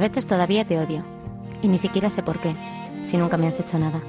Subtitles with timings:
[0.00, 1.04] A veces todavía te odio,
[1.60, 2.56] y ni siquiera sé por qué,
[3.02, 4.00] si nunca me has hecho nada.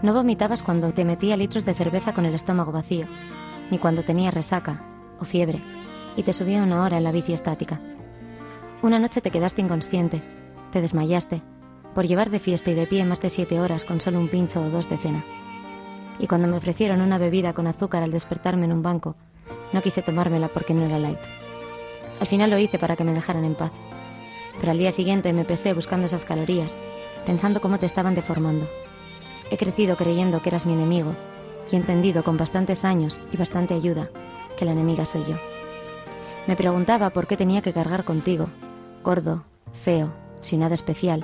[0.00, 3.06] No vomitabas cuando te metía litros de cerveza con el estómago vacío,
[3.68, 4.80] ni cuando tenías resaca
[5.18, 5.60] o fiebre
[6.14, 7.80] y te subía una hora en la bici estática.
[8.80, 10.22] Una noche te quedaste inconsciente,
[10.70, 11.42] te desmayaste,
[11.96, 14.62] por llevar de fiesta y de pie más de siete horas con solo un pincho
[14.62, 15.24] o dos de cena.
[16.20, 19.16] Y cuando me ofrecieron una bebida con azúcar al despertarme en un banco,
[19.72, 21.18] no quise tomármela porque no era light.
[22.20, 23.72] Al final lo hice para que me dejaran en paz.
[24.60, 26.76] Pero al día siguiente me pesé buscando esas calorías,
[27.24, 28.66] pensando cómo te estaban deformando.
[29.50, 31.14] He crecido creyendo que eras mi enemigo
[31.70, 34.10] y he entendido con bastantes años y bastante ayuda
[34.56, 35.36] que la enemiga soy yo.
[36.46, 38.48] Me preguntaba por qué tenía que cargar contigo,
[39.04, 41.22] gordo, feo, sin nada especial,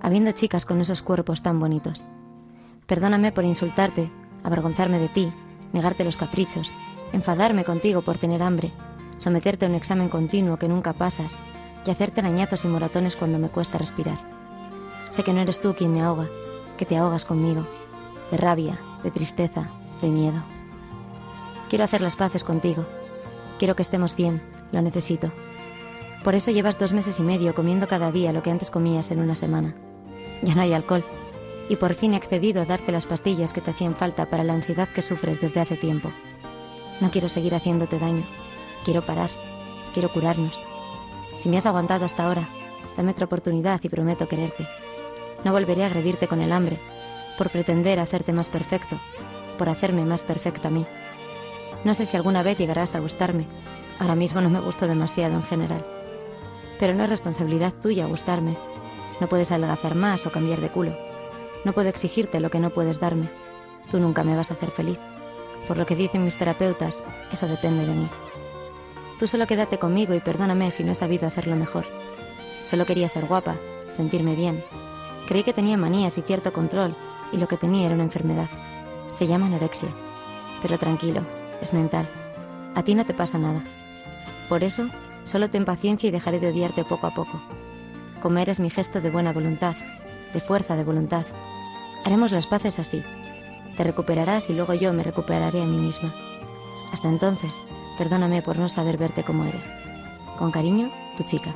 [0.00, 2.04] habiendo chicas con esos cuerpos tan bonitos.
[2.86, 4.10] Perdóname por insultarte,
[4.42, 5.32] avergonzarme de ti,
[5.72, 6.72] negarte los caprichos,
[7.12, 8.72] enfadarme contigo por tener hambre,
[9.18, 11.38] someterte a un examen continuo que nunca pasas
[11.84, 14.18] y hacerte arañazos y moratones cuando me cuesta respirar.
[15.10, 16.28] Sé que no eres tú quien me ahoga,
[16.76, 17.66] que te ahogas conmigo,
[18.30, 19.68] de rabia, de tristeza,
[20.00, 20.42] de miedo.
[21.68, 22.84] Quiero hacer las paces contigo.
[23.58, 25.30] Quiero que estemos bien, lo necesito.
[26.24, 29.20] Por eso llevas dos meses y medio comiendo cada día lo que antes comías en
[29.20, 29.74] una semana.
[30.42, 31.04] Ya no hay alcohol.
[31.68, 34.52] Y por fin he accedido a darte las pastillas que te hacían falta para la
[34.52, 36.12] ansiedad que sufres desde hace tiempo.
[37.00, 38.24] No quiero seguir haciéndote daño.
[38.84, 39.30] Quiero parar.
[39.94, 40.58] Quiero curarnos.
[41.42, 42.48] Si me has aguantado hasta ahora,
[42.96, 44.64] dame otra oportunidad y prometo quererte.
[45.42, 46.78] No volveré a agredirte con el hambre,
[47.36, 48.96] por pretender hacerte más perfecto,
[49.58, 50.86] por hacerme más perfecta a mí.
[51.82, 53.46] No sé si alguna vez llegarás a gustarme.
[53.98, 55.84] Ahora mismo no me gusto demasiado en general.
[56.78, 58.56] Pero no es responsabilidad tuya gustarme.
[59.20, 60.96] No puedes adelgazar más o cambiar de culo.
[61.64, 63.28] No puedo exigirte lo que no puedes darme.
[63.90, 65.00] Tú nunca me vas a hacer feliz.
[65.66, 68.08] Por lo que dicen mis terapeutas, eso depende de mí.
[69.22, 71.84] Tú solo quédate conmigo y perdóname si no he sabido hacerlo mejor.
[72.64, 73.54] Solo quería ser guapa,
[73.86, 74.64] sentirme bien.
[75.28, 76.96] Creí que tenía manías y cierto control,
[77.30, 78.48] y lo que tenía era una enfermedad.
[79.12, 79.90] Se llama anorexia.
[80.60, 81.20] Pero tranquilo,
[81.60, 82.08] es mental.
[82.74, 83.62] A ti no te pasa nada.
[84.48, 84.88] Por eso,
[85.24, 87.40] solo ten paciencia y dejaré de odiarte poco a poco.
[88.20, 89.76] Comer es mi gesto de buena voluntad,
[90.34, 91.26] de fuerza de voluntad.
[92.04, 93.04] Haremos las paces así.
[93.76, 96.12] Te recuperarás y luego yo me recuperaré a mí misma.
[96.92, 97.52] Hasta entonces,
[97.96, 99.72] perdóname por no saber verte como eres.
[100.38, 101.54] Con cariño, tu chica.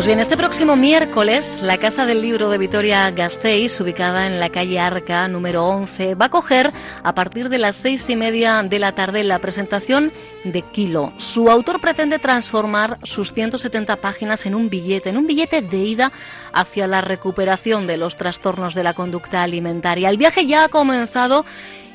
[0.00, 4.48] Pues bien, este próximo miércoles, la Casa del Libro de Vitoria Gasteiz, ubicada en la
[4.48, 6.72] calle Arca, número 11, va a coger
[7.02, 10.10] a partir de las seis y media de la tarde la presentación
[10.42, 11.12] de Kilo.
[11.18, 16.12] Su autor pretende transformar sus 170 páginas en un billete, en un billete de ida
[16.54, 20.08] hacia la recuperación de los trastornos de la conducta alimentaria.
[20.08, 21.44] El viaje ya ha comenzado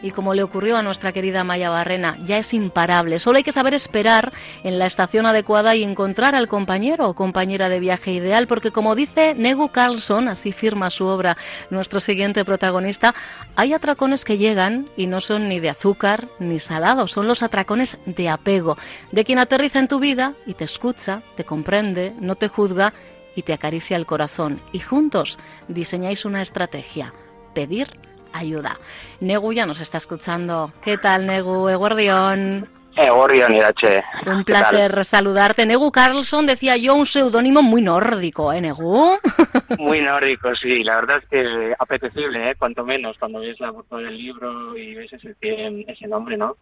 [0.05, 3.17] y como le ocurrió a nuestra querida Maya Barrena, ya es imparable.
[3.17, 4.31] Solo hay que saber esperar
[4.63, 8.93] en la estación adecuada y encontrar al compañero o compañera de viaje ideal, porque como
[8.93, 11.37] dice Negu Carlson, así firma su obra
[11.71, 13.15] nuestro siguiente protagonista,
[13.55, 17.97] hay atracones que llegan y no son ni de azúcar ni salados, son los atracones
[18.05, 18.77] de apego,
[19.11, 22.93] de quien aterriza en tu vida y te escucha, te comprende, no te juzga
[23.35, 24.61] y te acaricia el corazón.
[24.71, 27.11] Y juntos diseñáis una estrategia,
[27.55, 28.04] pedir
[28.37, 28.79] ayuda.
[29.19, 30.71] Negu ya nos está escuchando.
[30.83, 31.69] ¿Qué tal, Negu?
[31.69, 32.69] Eguardión.
[32.95, 34.03] Eguardión, Irache.
[34.25, 35.65] Un placer saludarte.
[35.65, 39.19] Negu Carlson decía yo un seudónimo muy nórdico, ¿eh, Negu?
[39.79, 40.83] Muy nórdico, sí.
[40.83, 42.55] La verdad es que apetecible, ¿eh?
[42.55, 46.55] Cuanto menos, cuando ves la portada del libro y ves ese, ese nombre, ¿no?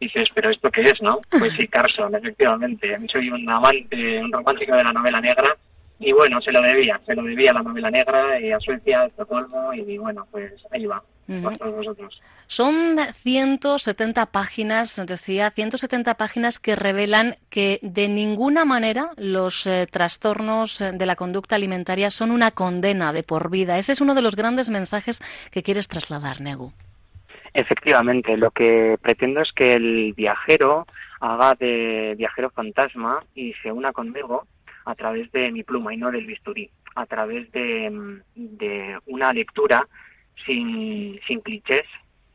[0.00, 1.20] dices, pero ¿esto qué es, no?
[1.30, 2.98] Pues sí, Carlson, efectivamente.
[3.10, 5.56] Soy un amante, un romántico de la novela negra
[5.98, 9.02] y bueno, se lo debía, se lo debía a la novela negra y a Suecia,
[9.02, 11.02] a Estocolmo y bueno, pues ahí va.
[12.46, 20.80] Son 170 páginas, decía, 170 páginas que revelan que de ninguna manera los eh, trastornos
[20.80, 23.78] eh, de la conducta alimentaria son una condena de por vida.
[23.78, 26.72] Ese es uno de los grandes mensajes que quieres trasladar, Negu.
[27.54, 30.86] Efectivamente, lo que pretendo es que el viajero
[31.20, 34.46] haga de viajero fantasma y se una conmigo
[34.84, 39.32] a través de mi pluma y no del bisturí, a través de, mm, de una
[39.32, 39.86] lectura
[40.46, 41.86] sin, sin clichés,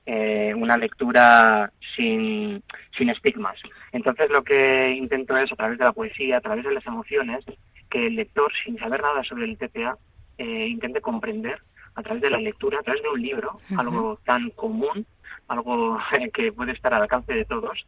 [0.05, 2.63] eh, una lectura sin,
[2.97, 3.59] sin estigmas.
[3.91, 7.45] Entonces lo que intento es, a través de la poesía, a través de las emociones,
[7.89, 9.97] que el lector, sin saber nada sobre el TPA,
[10.37, 11.61] eh, intente comprender
[11.95, 15.05] a través de la lectura, a través de un libro, algo tan común,
[15.47, 15.99] algo
[16.33, 17.85] que puede estar al alcance de todos,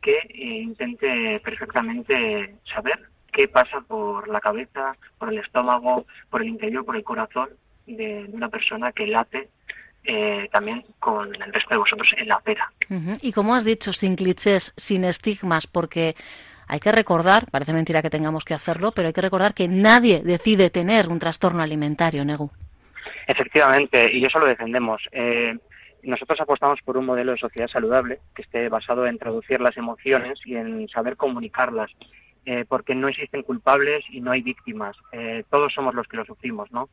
[0.00, 3.00] que eh, intente perfectamente saber
[3.32, 7.48] qué pasa por la cabeza, por el estómago, por el interior, por el corazón
[7.86, 9.48] de, una persona que late
[10.04, 12.70] eh, también con el resto de vosotros en la acera.
[13.22, 16.14] Y como has dicho, sin clichés, sin estigmas, porque
[16.68, 20.22] hay que recordar, parece mentira que tengamos que hacerlo, pero hay que recordar que nadie
[20.22, 22.50] decide tener un trastorno alimentario, Negu.
[23.26, 25.02] Efectivamente, y eso lo defendemos.
[25.12, 25.56] Eh,
[26.02, 30.38] nosotros apostamos por un modelo de sociedad saludable que esté basado en traducir las emociones
[30.44, 31.90] y en saber comunicarlas,
[32.44, 34.96] eh, porque no existen culpables y no hay víctimas.
[35.12, 36.88] Eh, todos somos los que lo sufrimos, ¿no?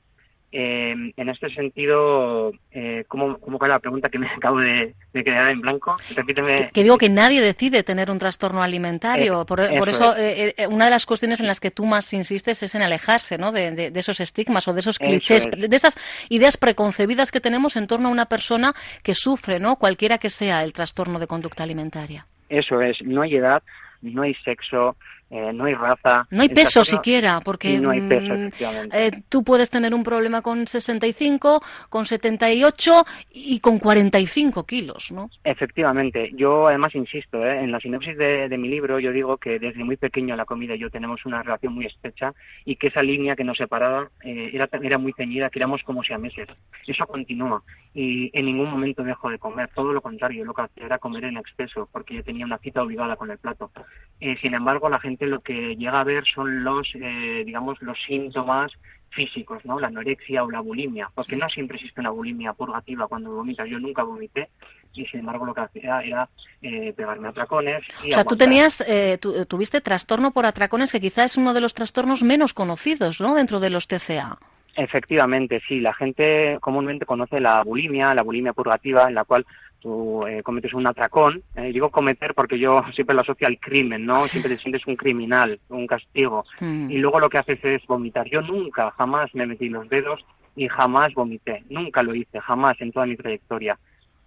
[0.53, 5.61] Eh, en este sentido, eh, ¿cómo, ¿cómo la pregunta que me acabo de, quedar en
[5.61, 5.95] blanco?
[6.13, 6.69] Repíteme.
[6.73, 9.45] Que, digo que nadie decide tener un trastorno alimentario.
[9.45, 12.75] por, eso, eh, eh, una de las cuestiones en las que tú más insistes es
[12.75, 13.53] en alejarse ¿no?
[13.53, 15.95] de, esos estigmas o de esos clichés, de esas
[16.29, 19.77] ideas preconcebidas que tenemos en torno a una persona que sufre, ¿no?
[19.77, 22.25] cualquiera que sea el trastorno de conducta alimentaria.
[22.49, 23.63] Eso es, no hay edad,
[24.01, 24.97] no hay sexo,
[25.31, 26.27] eh, no hay raza.
[26.29, 28.49] No hay peso siquiera, porque no hay peso, mm,
[28.91, 35.29] eh, tú puedes tener un problema con 65, con 78 y con 45 kilos, ¿no?
[35.45, 36.31] Efectivamente.
[36.33, 37.63] Yo además insisto, ¿eh?
[37.63, 40.79] en la sinopsis de, mi libro yo digo que desde muy pequeño la comida y
[40.79, 42.33] yo tenemos una relación muy estrecha
[42.65, 46.11] y que esa línea que nos separaba era, era muy ceñida, que éramos como si
[46.11, 46.49] a meses.
[46.85, 47.63] Eso continúa
[47.93, 51.23] y en ningún momento dejo de comer, todo lo contrario, lo que hacía era comer
[51.23, 53.71] en exceso porque yo tenía una cita obligada con el plato.
[54.19, 58.71] sin embargo, la gente lo que llega a ver son los, eh, digamos, los síntomas
[59.11, 59.79] físicos, ¿no?
[59.79, 63.69] La anorexia o la bulimia, porque no siempre existe una bulimia purgativa cuando vomitas.
[63.69, 64.49] Yo nunca vomité
[64.93, 66.29] y sin embargo lo que hacía era
[66.61, 67.83] eh, pegarme atracones.
[68.03, 71.61] Y o sea, tú tenías, eh, tuviste trastorno por atracones que quizás es uno de
[71.61, 73.35] los trastornos menos conocidos, ¿no?
[73.35, 74.39] Dentro de los TCA.
[74.75, 75.81] Efectivamente, sí.
[75.81, 79.45] La gente comúnmente conoce la bulimia, la bulimia purgativa, en la cual
[79.81, 84.05] tú eh, cometes un atracón, eh, digo cometer porque yo siempre lo asocio al crimen,
[84.05, 84.21] ¿no?
[84.21, 86.91] Siempre te sientes un criminal, un castigo, mm.
[86.91, 88.29] y luego lo que haces es vomitar.
[88.29, 90.23] Yo nunca, jamás me metí los dedos
[90.55, 93.77] y jamás vomité, nunca lo hice, jamás en toda mi trayectoria.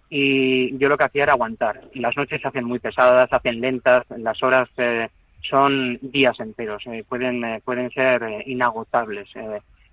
[0.09, 1.81] Y yo lo que hacía era aguantar.
[1.93, 5.09] Y las noches se hacen muy pesadas, se hacen lentas, las horas eh,
[5.41, 9.29] son días enteros, pueden, pueden ser inagotables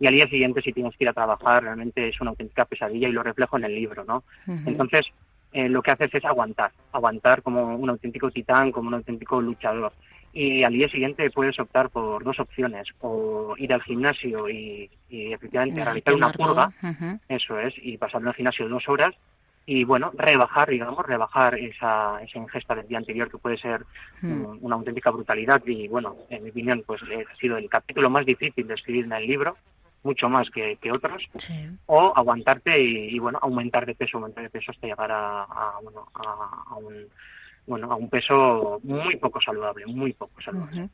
[0.03, 3.09] y al día siguiente si tienes que ir a trabajar realmente es una auténtica pesadilla
[3.09, 4.25] y lo reflejo en el libro, ¿no?
[4.67, 5.07] Entonces,
[5.53, 9.93] eh, lo que haces es aguantar, aguantar como un auténtico titán, como un auténtico luchador.
[10.33, 15.85] Y al día siguiente puedes optar por dos opciones, o ir al gimnasio y, efectivamente
[15.85, 16.73] realizar una purga,
[17.29, 19.15] eso es, y pasar en el gimnasio dos horas,
[19.65, 23.85] y bueno, rebajar, digamos, rebajar esa, esa ingesta del día anterior que puede ser
[24.21, 24.59] hmm.
[24.61, 28.67] una auténtica brutalidad y bueno, en mi opinión, pues ha sido el capítulo más difícil
[28.67, 29.57] de escribir en el libro,
[30.03, 31.23] mucho más que, otros,
[31.87, 35.47] o aguantarte y, bueno, aumentar de peso, aumentar de peso hasta llegar a,
[35.83, 37.09] bueno, a, un
[37.65, 40.89] bueno, a un peso muy poco saludable, muy poco saludable.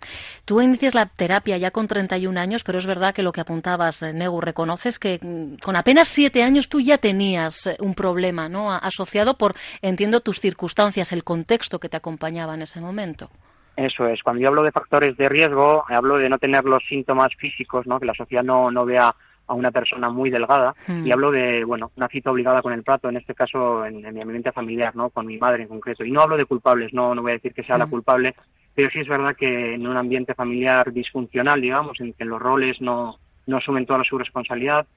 [0.45, 4.03] Tú inicias la terapia ya con 31 años, pero es verdad que lo que apuntabas,
[4.03, 8.51] eh, Negu, reconoces que mm, con apenas 7 años tú ya tenías eh, un problema,
[8.51, 8.71] ¿no?
[8.71, 13.31] Asociado por, entiendo, tus circunstancias, el contexto que te acompañaba en ese momento.
[13.79, 14.21] Eso es.
[14.25, 18.01] Cuando yo hablo de factores de riesgo, hablo de no tener los síntomas físicos, ¿no?
[18.01, 19.15] que la sociedad no, no vea
[19.47, 21.07] a una persona muy delgada hmm.
[21.07, 24.21] y hablo de, bueno, una cita obligada con el plato, en este caso en, mi
[24.21, 25.11] ambiente familiar, ¿no?
[25.11, 26.05] Con mi madre en concreto.
[26.05, 27.91] Y no hablo de culpables, no, no voy a decir que sea la hmm.
[27.91, 28.35] culpable,
[28.75, 32.81] pero sí es verdad que en un ambiente familiar disfuncional, digamos, en que los roles
[32.81, 34.89] no, no asumen toda su responsabilidad,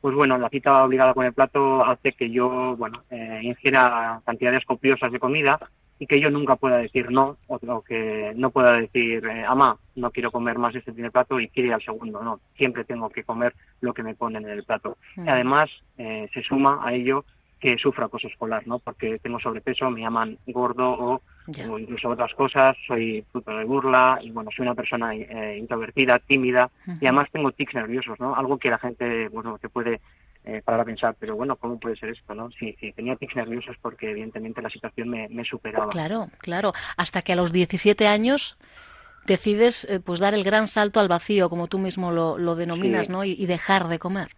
[0.00, 4.64] pues bueno, la cita obligada con el plato hace que yo, bueno, eh, ingiera cantidades
[4.64, 5.58] copiosas de comida
[5.98, 10.10] y que yo nunca pueda decir no o, que no pueda decir eh, ama no
[10.10, 12.40] quiero comer más este primer plato y quiero ir al segundo no.
[12.56, 14.96] Siempre tengo que comer lo que me ponen en el plato.
[15.16, 15.28] Y mm.
[15.28, 17.24] además eh, se suma a ello
[17.60, 21.20] que sufro acoso escolar no porque tengo sobrepeso me llaman gordo o,
[21.78, 26.70] incluso otras cosas soy fruto de burla y bueno soy una persona eh, introvertida tímida
[27.00, 30.00] y además tengo tics nerviosos no algo que la gente bueno que puede
[30.50, 32.34] eh, para pensar, pero bueno, ¿cómo puede ser esto?
[32.34, 35.90] no Si, tenía tics nerviosos porque evidentemente la situación me, superaba.
[35.90, 36.72] Claro, claro.
[36.96, 38.56] Hasta que a los 17 años
[39.26, 43.24] decides eh, pues dar el gran salto al vacío, como tú mismo lo, denominas, ¿no?
[43.24, 44.28] Y, dejar de comer.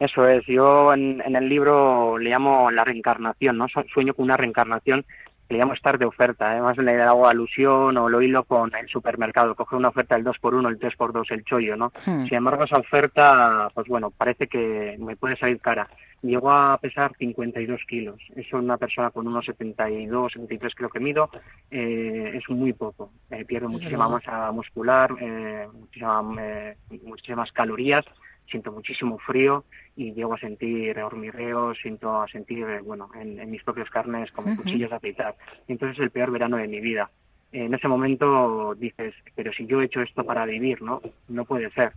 [0.00, 0.44] Eso es.
[0.46, 3.66] Yo en, en, el libro le llamo la reencarnación, ¿no?
[3.94, 5.06] Sueño con una reencarnación
[5.48, 9.54] le llamo estar de oferta, además le hago alusión o lo hilo con el supermercado,
[9.54, 11.92] coge una oferta del 2x1, el 3x2, el chollo, ¿no?
[12.04, 12.24] Hmm.
[12.24, 15.88] Sin embargo, esa oferta, pues bueno, parece que me puede salir cara.
[16.20, 18.20] Llegó a pesar 52 kilos.
[18.34, 21.30] Eso una persona con unos 72, 73 creo que mido,
[21.70, 23.12] eh, es muy poco.
[23.30, 28.04] Eh, pierde muchísima masa muscular, eh, eh, muchísimas calorías
[28.50, 29.64] siento muchísimo frío
[29.98, 34.56] y llego a sentir hormigueos, siento a sentir, eh, bueno, en, mis propias carnes como
[34.56, 35.34] cuchillos de afeitar.
[35.66, 37.10] entonces es el peor verano de mi vida.
[37.50, 41.02] En ese momento dices, pero si yo he hecho esto para vivir, ¿no?
[41.26, 41.92] No puede ser.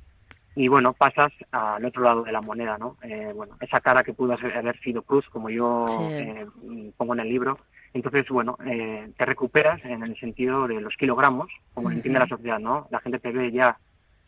[0.55, 2.97] y bueno, pasas al otro lado de la moneda, ¿no?
[3.03, 6.47] Eh, bueno, esa cara que pudo haber sido cruz, como yo eh,
[6.97, 7.59] pongo en el libro,
[7.93, 12.27] entonces, bueno, eh, te recuperas en el sentido de los kilogramos, como lo entiende la
[12.27, 12.87] sociedad, ¿no?
[12.89, 13.77] La gente te ve ya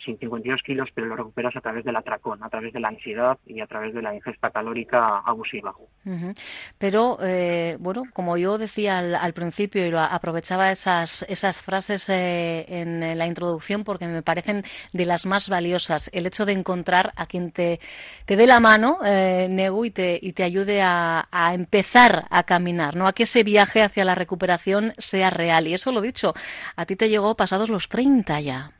[0.03, 3.37] sin 52 kilos, pero lo recuperas a través del atracón, a través de la ansiedad
[3.45, 5.73] y a través de la ingesta calórica abusiva.
[6.77, 12.65] Pero, eh, bueno, como yo decía al, principio y lo aprovechaba esas, esas frases eh,
[12.67, 17.25] en la introducción porque me parecen de las más valiosas, el hecho de encontrar a
[17.25, 17.79] quien te,
[18.25, 22.43] te dé la mano, eh, Negu, y te, y te ayude a, a empezar a
[22.43, 23.07] caminar, ¿no?
[23.07, 25.67] A que ese viaje hacia la recuperación sea real.
[25.67, 26.33] Y eso lo dicho,
[26.75, 28.71] a ti te llegó pasados los 30 ya.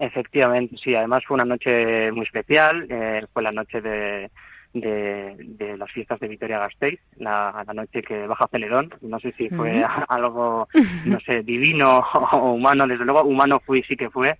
[0.00, 0.94] Efectivamente, sí.
[0.94, 2.86] Además fue una noche muy especial.
[2.88, 4.30] Eh, fue la noche de,
[4.72, 8.94] de, las fiestas de Vitoria Gasteiz, la, noche que baja Celedón.
[9.02, 10.66] No sé si fue algo,
[11.04, 11.98] no sé, divino
[12.32, 12.86] o humano.
[12.86, 14.38] Desde luego, humano fue y sí que fue.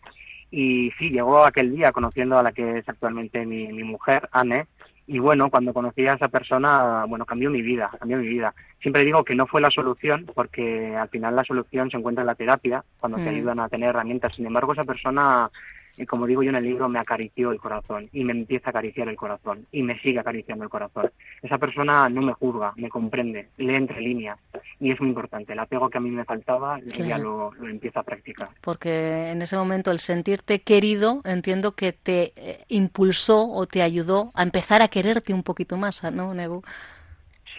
[0.50, 4.66] Y sí, llegó aquel día conociendo a la que es actualmente mi, mi mujer, Anne,
[5.10, 8.54] y bueno, cuando conocí a esa persona, bueno, cambió mi vida, cambió mi vida.
[8.80, 12.28] Siempre digo que no fue la solución, porque al final la solución se encuentra en
[12.28, 13.34] la terapia, cuando te mm.
[13.34, 14.36] ayudan a tener herramientas.
[14.36, 15.50] Sin embargo, esa persona
[15.96, 18.70] y como digo yo en el libro, me acarició el corazón y me empieza a
[18.70, 21.10] acariciar el corazón y me sigue acariciando el corazón.
[21.42, 24.38] Esa persona no me juzga, me comprende, lee entre líneas
[24.80, 25.52] y es muy importante.
[25.52, 28.48] El apego que a mí me faltaba, ella lo, lo, empieza a practicar.
[28.62, 34.32] Porque en ese momento el sentirte querido, entiendo que te eh, impulsó o te ayudó
[34.34, 36.62] a empezar a quererte un poquito más, ¿no, Nebu?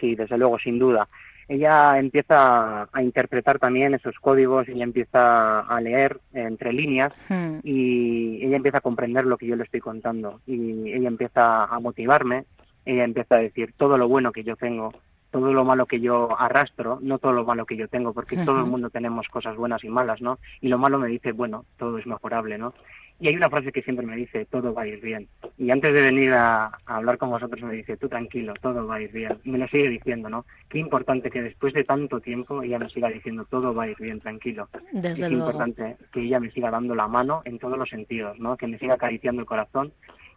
[0.00, 1.08] Sí, desde luego, sin duda
[1.48, 7.58] ella empieza a interpretar también esos códigos, ella empieza a leer entre líneas hmm.
[7.62, 11.78] y ella empieza a comprender lo que yo le estoy contando y ella empieza a
[11.80, 12.44] motivarme,
[12.84, 14.92] ella empieza a decir todo lo bueno que yo tengo,
[15.32, 18.60] todo lo malo que yo arrastro, no todo lo malo que yo tengo, porque todo
[18.60, 20.38] el mundo tenemos cosas buenas y malas, ¿no?
[20.60, 22.74] Y lo malo me dice, bueno, todo es mejorable, ¿no?
[23.18, 25.28] Y hay una frase que siempre me dice, todo va a ir bien.
[25.56, 29.00] Y antes de venir a, hablar con vosotros me dice, tú tranquilo, todo va a
[29.00, 29.38] ir bien.
[29.44, 30.44] Me lo sigue diciendo, ¿no?
[30.68, 33.96] Qué importante que después de tanto tiempo ella me siga diciendo, todo va a ir
[33.98, 34.68] bien, tranquilo.
[34.92, 38.58] Desde es importante que ella me siga dando la mano en todos los sentidos, ¿no?
[38.58, 39.92] Que me siga acariciando el corazón.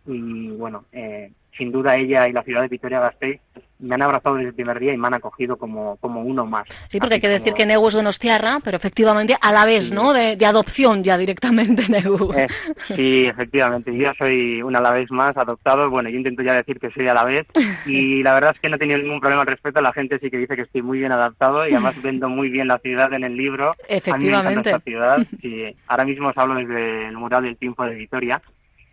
[0.05, 3.41] Y bueno, eh, sin duda ella y la ciudad de Vitoria-Gasteiz
[3.79, 6.67] me han abrazado desde el primer día y me han acogido como, como uno más.
[6.87, 10.13] Sí, porque hay que decir que Negu es Donostiarra, pero efectivamente a la vez, ¿no?
[10.13, 12.31] De, adopción ya directamente Negu.
[12.33, 12.47] Eh,
[12.95, 13.91] sí, efectivamente.
[13.93, 15.89] Yo ya soy un vez más adoptado.
[15.89, 17.47] Bueno, yo intento ya decir que soy a la vez
[17.85, 19.81] y la verdad es que no he tenido ningún problema al respecto.
[19.81, 22.67] La gente sí que dice que estoy muy bien adaptado y además vendo muy bien
[22.67, 23.75] la ciudad en el libro.
[23.87, 24.71] Efectivamente.
[24.71, 25.17] A ciudad.
[25.41, 25.75] Sí.
[25.87, 28.41] Ahora mismo os hablo desde el mural del tiempo de Vitoria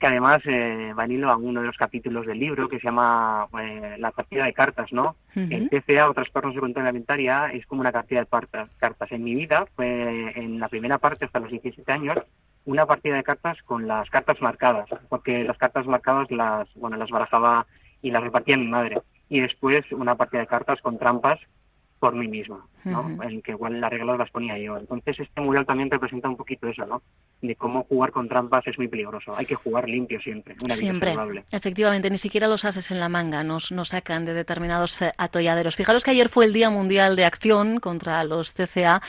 [0.02, 3.94] que además eh, va a uno de los capítulos del libro que se llama eh,
[4.00, 5.14] La partida de cartas, ¿no?
[5.37, 9.12] El TCA o Trastornos de Cuenta Alimentaria es como una partida de cartas.
[9.12, 12.18] En mi vida fue en la primera parte hasta los 17 años
[12.64, 17.11] una partida de cartas con las cartas marcadas, porque las cartas marcadas las, bueno, las
[17.11, 17.68] barajaba
[18.02, 19.00] y las repartía mi madre.
[19.28, 21.38] Y después una partida de cartas con trampas
[22.02, 23.16] por mí misma, ¿no?
[23.23, 24.76] En que igual las reglas las ponía yo.
[24.76, 27.00] Entonces este mural también representa un poquito eso, ¿no?
[27.40, 29.37] De cómo jugar con trampas es muy peligroso.
[29.37, 31.14] Hay que jugar limpio siempre, una siempre.
[31.52, 35.76] Efectivamente, ni siquiera los ases en la manga nos, nos sacan de determinados eh, atolladeros.
[35.76, 39.00] Fijaros que ayer fue el Día Mundial de Acción contra los CCA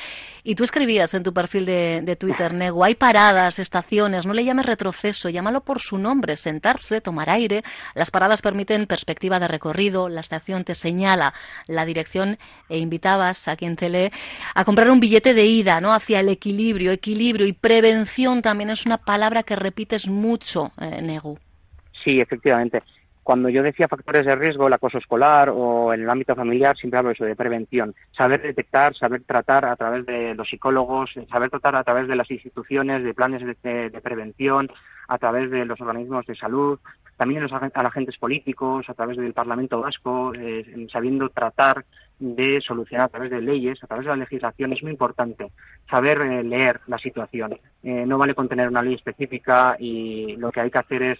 [0.43, 4.45] y tú escribías en tu perfil de, de Twitter, Nego, hay paradas, estaciones, no le
[4.45, 7.63] llames retroceso, llámalo por su nombre, sentarse, tomar aire.
[7.95, 11.33] Las paradas permiten perspectiva de recorrido, la estación te señala
[11.65, 12.37] la dirección
[12.69, 14.11] e invitabas a quien te lee
[14.53, 15.93] a comprar un billete de ida, ¿no?
[15.93, 21.37] Hacia el equilibrio, equilibrio y prevención también es una palabra que repites mucho, eh, Negu.
[22.03, 22.83] Sí, efectivamente.
[23.23, 26.99] Cuando yo decía factores de riesgo, el acoso escolar o en el ámbito familiar, siempre
[26.99, 27.95] hablo eso, de prevención.
[28.11, 32.29] Saber detectar, saber tratar a través de los psicólogos, saber tratar a través de las
[32.29, 34.69] instituciones, de planes de, prevención,
[35.07, 36.79] a través de los organismos de salud,
[37.17, 41.85] también los agentes políticos, a través del Parlamento Vasco, eh, sabiendo tratar
[42.19, 45.51] de solucionar a través de leyes, a través de la legislación, es muy importante
[45.89, 47.59] saber eh, leer la situación.
[47.83, 51.19] Eh, no vale con tener una ley específica y lo que hay que hacer es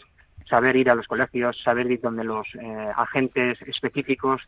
[0.49, 4.41] saber ir a los colegios, saber ir donde los eh, agentes específicos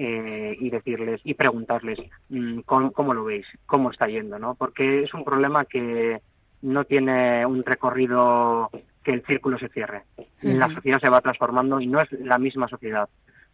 [0.00, 4.54] y decirles y preguntarles mm, ¿cómo, lo veis, cómo está yendo, ¿no?
[4.54, 6.20] Porque es un problema que
[6.62, 8.70] no tiene un recorrido
[9.08, 10.02] que el círculo se cierre.
[10.42, 13.08] La sociedad se va transformando y no es la misma sociedad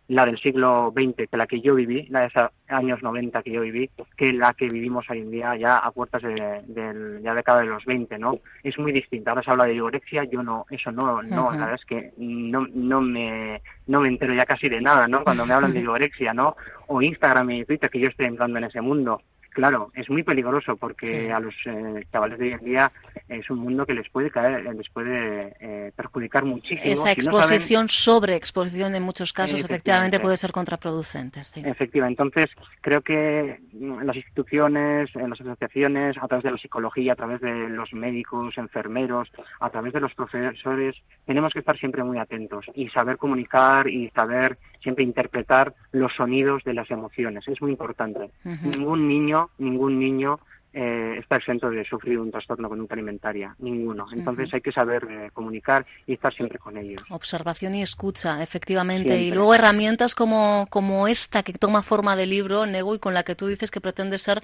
[0.08, 3.52] la del siglo XX, que la que yo viví, la de esos años 90 que
[3.52, 7.34] yo viví, que la que vivimos hoy en día ya a puertas de, de la
[7.34, 8.40] década de los 20, ¿no?
[8.64, 9.30] Es muy distinta.
[9.30, 12.66] Ahora se habla de vigorexia, yo no, eso no, no, la verdad es que no,
[12.74, 15.22] no me, no me entero ya casi de nada, ¿no?
[15.24, 16.56] Cuando me hablan de vigorexia, ¿no?
[16.88, 19.22] O Instagram y Twitter, que yo estoy entrando en ese mundo
[19.54, 22.92] Claro, es muy peligroso porque a los eh, chavales de hoy en día
[23.28, 26.92] es un mundo que les puede caer, les puede eh, perjudicar muchísimo.
[26.92, 31.44] Esa exposición, sobre exposición en muchos casos, efectivamente puede ser contraproducente.
[31.44, 31.62] Sí.
[31.64, 32.20] Efectivamente.
[32.20, 37.16] Entonces, creo que en las instituciones, en las asociaciones, a través de la psicología, a
[37.16, 39.30] través de los médicos, enfermeros,
[39.60, 40.96] a través de los profesores,
[41.26, 46.62] tenemos que estar siempre muy atentos y saber comunicar y saber siempre interpretar los sonidos
[46.62, 47.48] de las emociones.
[47.48, 48.30] Es muy importante.
[48.44, 50.38] Ningún niño ningún niño
[50.76, 54.06] eh, está exento de sufrir un trastorno conducta alimentaria, ninguno.
[54.12, 57.00] Entonces hay que saber eh, comunicar y estar siempre con ellos.
[57.10, 59.16] Observación y escucha, efectivamente.
[59.22, 63.22] Y luego herramientas como, como esta que toma forma de libro, Nego, y con la
[63.22, 64.42] que tú dices que pretende ser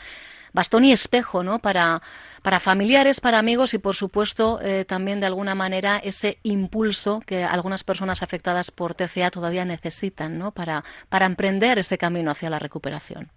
[0.52, 1.58] bastón y espejo, ¿no?
[1.58, 2.00] Para,
[2.42, 7.42] para familiares, para amigos y, por supuesto, eh, también de alguna manera ese impulso que
[7.42, 10.52] algunas personas afectadas por TCA todavía necesitan, ¿no?
[10.52, 13.30] Para, para emprender ese camino hacia la recuperación.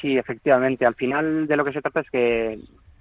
[0.00, 0.86] Sí, efectivamente.
[0.86, 2.58] Al final de lo que se trata es que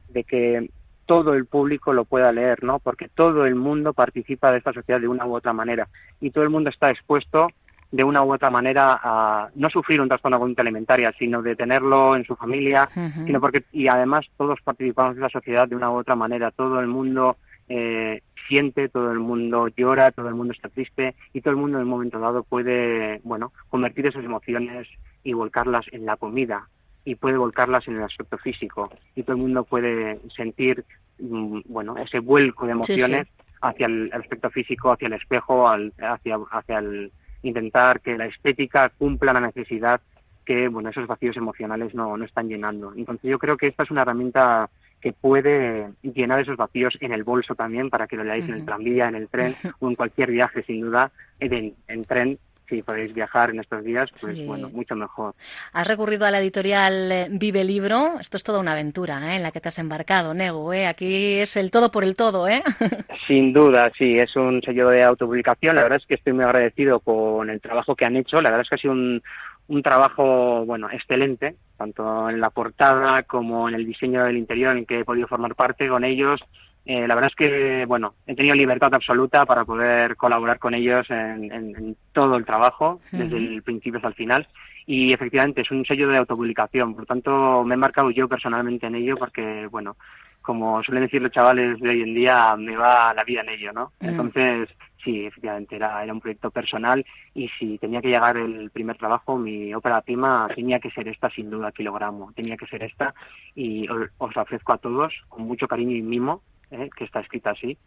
[0.10, 0.69] de que
[1.05, 2.79] todo el público lo pueda leer, ¿no?
[2.79, 5.88] Porque todo el mundo participa de esta sociedad de una u otra manera
[6.22, 7.50] y todo el mundo está expuesto
[7.91, 12.15] de una u otra manera a no sufrir un trastorno conducta alimentaria, sino de tenerlo
[12.15, 12.88] en su familia,
[13.25, 16.79] sino porque y además todos participamos de la sociedad de una u otra manera, todo
[16.79, 21.51] el mundo eh, siente, todo el mundo llora, todo el mundo está triste y todo
[21.51, 24.88] el mundo en un momento dado puede, bueno, convertir esas emociones
[25.24, 26.67] y volcarlas en la comida,
[27.06, 30.86] y puede volcarlas en el aspecto físico y todo el mundo puede sentir
[31.20, 33.27] mm, bueno ese vuelco de emociones
[33.62, 39.34] hacia el aspecto físico hacia el espejo hacia hacia el intentar que la estética cumpla
[39.34, 40.01] la necesidad
[40.46, 42.91] que bueno esos vacíos emocionales no, no están llenando.
[42.96, 47.24] Entonces yo creo que esta es una herramienta que puede llenar esos vacíos en el
[47.24, 50.32] bolso también para que lo leáis en el tranvía, en el tren o en cualquier
[50.32, 54.95] viaje, sin duda, en, en tren si podéis viajar en estos días, pues bueno, mucho
[54.95, 55.35] mejor.
[55.73, 58.19] Has recurrido a la editorial eh, Vive Libro.
[58.19, 59.38] Esto es toda una aventura ¿eh?
[59.38, 60.71] en la que te has embarcado, Nego.
[60.73, 60.88] ¿eh?
[60.88, 62.63] Aquí es el todo por el todo, ¿eh?
[63.27, 64.20] Sin duda, sí.
[64.20, 65.75] Es un sello de autopublicación.
[65.75, 68.41] La verdad es que estoy muy agradecido con el trabajo que han hecho.
[68.41, 69.22] La verdad es que ha sido un,
[69.67, 74.85] un trabajo, bueno, excelente, tanto en la portada como en el diseño del interior en
[74.85, 76.41] que he podido formar parte con ellos.
[76.89, 81.05] Eh, la verdad es que, bueno, he tenido libertad absoluta para poder colaborar con ellos
[81.11, 84.47] en, todo el trabajo, desde el principio hasta el final.
[84.87, 88.87] Y efectivamente es un sello de autopublicación, por lo tanto me he marcado yo personalmente
[88.87, 89.97] en ello porque, bueno,
[90.41, 93.71] como suelen decir los chavales de hoy en día, me va la vida en ello,
[93.71, 93.91] ¿no?
[93.99, 94.67] Entonces,
[95.03, 99.37] sí, efectivamente, era, era un proyecto personal y si tenía que llegar el primer trabajo,
[99.37, 103.13] mi ópera prima tenía que ser esta, sin duda, kilogramo, tenía que ser esta
[103.53, 106.41] y os ofrezco a todos con mucho cariño y mimo
[106.72, 106.90] ¿eh?
[106.96, 107.77] que está escrita así,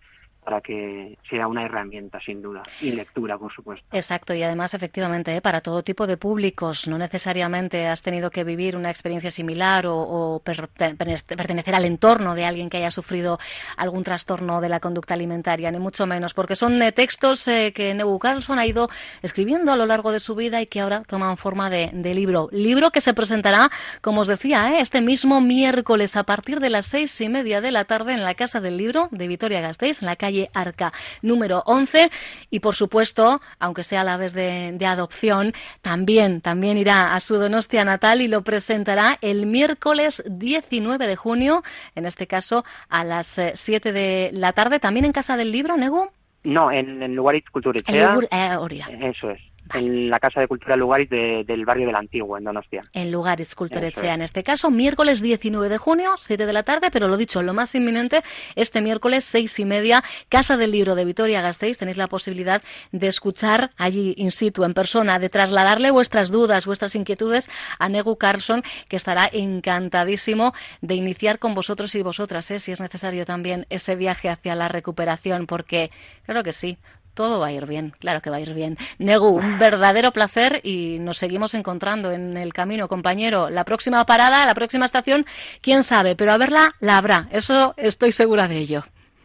[0.45, 3.87] para que sea una herramienta, sin duda, y lectura, por supuesto.
[3.93, 5.41] Exacto, y además, efectivamente, ¿eh?
[5.41, 10.43] para todo tipo de públicos, no necesariamente has tenido que vivir una experiencia similar o,
[10.45, 13.39] pertenecer al entorno de alguien que haya sufrido
[13.77, 17.95] algún trastorno de la conducta alimentaria, ni mucho menos, porque son eh, textos eh, que
[17.95, 18.89] Neu Carlson ha ido
[19.23, 22.49] escribiendo a lo largo de su vida y que ahora toman forma de, libro.
[22.51, 27.19] Libro que se presentará, como os decía, este mismo miércoles a partir de las seis
[27.21, 30.17] y media de la tarde en la Casa del Libro de Vitoria Gasteiz, en la
[30.17, 30.93] calle Arca
[31.23, 32.11] número 11
[32.51, 37.37] y por supuesto, aunque sea a la vez de, adopción, también, también irá a su
[37.37, 41.63] Donostia natal y lo presentará el miércoles 19 de junio,
[41.95, 45.77] en este caso a las 7 eh, de la tarde, también en Casa del Libro,
[45.77, 46.11] Nego.
[46.45, 48.19] No, en, el Lugarit Culturechea.
[48.31, 52.83] Eh, Eso es en la Casa de Cultura Lugaritz del barrio del Antiguo, en Donostia.
[52.93, 57.09] En Lugaritz Culturechea, en este caso, miércoles 19 de junio, 7 de la tarde, pero
[57.09, 58.23] lo dicho, lo más inminente,
[58.57, 63.07] este miércoles, seis y media, Casa del Libro de Vitoria Gasteiz, tenéis la posibilidad de
[63.07, 67.49] escuchar allí in situ, en persona, de trasladarle vuestras dudas, vuestras inquietudes
[67.79, 72.59] a Negu Carlson, que estará encantadísimo de iniciar con vosotros y vosotras, ¿eh?
[72.59, 75.91] si es necesario también ese viaje hacia la recuperación, porque
[76.25, 76.79] claro que sí,
[77.15, 78.77] todo va a ir bien, claro que va a ir bien.
[78.99, 83.51] Negu, un verdadero placer y nos seguimos encontrando en el camino, compañero.
[83.51, 85.27] La próxima parada, la próxima estación,
[85.61, 88.85] quién sabe, pero a verla la habrá, eso estoy segura de ello.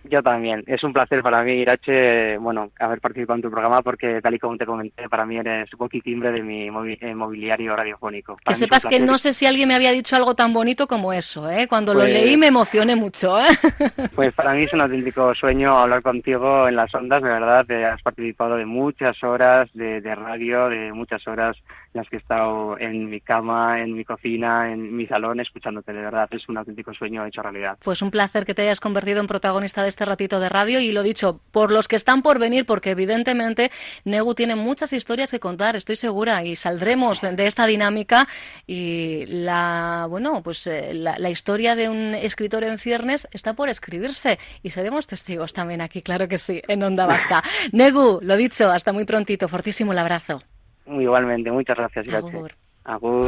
[0.09, 0.63] Yo también.
[0.67, 4.39] Es un placer para mí, Irache, bueno, haber participado en tu programa porque, tal y
[4.39, 8.37] como te comenté, para mí eres un timbre de mi eh, mobiliario radiofónico.
[8.45, 11.49] que sepas que no sé si alguien me había dicho algo tan bonito como eso,
[11.49, 11.67] ¿eh?
[11.67, 13.47] Cuando lo pues leí me emocioné mucho, ¿eh?
[14.15, 17.65] Pues para mí es un auténtico sueño hablar contigo en las ondas, de verdad.
[17.91, 21.57] Has participado de muchas horas de, de radio, de muchas horas
[21.93, 25.93] las que he estado en mi cama, en mi cocina, en mi salón, escuchándote.
[25.93, 27.77] De verdad, es un auténtico sueño hecho realidad.
[27.83, 30.91] Pues un placer que te hayas convertido en protagonista de este ratito de radio y
[30.91, 33.71] lo dicho, por los que están por venir, porque evidentemente
[34.05, 38.27] Negu tiene muchas historias que contar, estoy segura, y saldremos de esta dinámica
[38.65, 44.39] y la, bueno, pues eh, la, historia de un escritor en ciernes está por escribirse
[44.63, 47.43] y seremos testigos también aquí, claro que sí, en Onda Vasca.
[47.71, 50.39] Negu, lo dicho, hasta muy prontito, fortísimo el abrazo.
[50.87, 52.13] Igualmente, muchas gracias.
[52.13, 52.51] Agur.
[52.83, 53.27] Agur.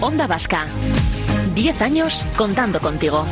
[0.00, 0.66] Onda Vasca.
[1.54, 3.24] Diez años contando contigo.